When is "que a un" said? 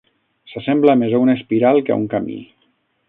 1.91-2.09